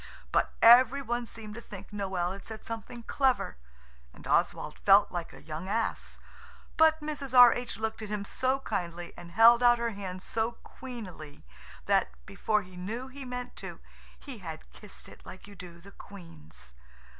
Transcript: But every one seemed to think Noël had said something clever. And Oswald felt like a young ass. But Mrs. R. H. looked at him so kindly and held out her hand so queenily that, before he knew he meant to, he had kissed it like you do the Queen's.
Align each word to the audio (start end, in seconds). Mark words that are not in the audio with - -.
But 0.31 0.53
every 0.63 1.03
one 1.03 1.27
seemed 1.27 1.53
to 1.53 1.61
think 1.61 1.91
Noël 1.91 2.33
had 2.33 2.43
said 2.43 2.65
something 2.65 3.03
clever. 3.03 3.57
And 4.15 4.25
Oswald 4.25 4.79
felt 4.79 5.11
like 5.11 5.31
a 5.31 5.43
young 5.43 5.67
ass. 5.69 6.19
But 6.75 7.01
Mrs. 7.01 7.37
R. 7.37 7.53
H. 7.53 7.77
looked 7.77 8.01
at 8.01 8.09
him 8.09 8.25
so 8.25 8.61
kindly 8.61 9.13
and 9.15 9.31
held 9.33 9.61
out 9.61 9.77
her 9.77 9.91
hand 9.91 10.23
so 10.23 10.53
queenily 10.63 11.43
that, 11.85 12.09
before 12.25 12.63
he 12.63 12.75
knew 12.75 13.09
he 13.09 13.25
meant 13.25 13.55
to, 13.57 13.79
he 14.19 14.39
had 14.39 14.71
kissed 14.73 15.07
it 15.07 15.23
like 15.23 15.47
you 15.47 15.53
do 15.53 15.79
the 15.79 15.91
Queen's. 15.91 16.73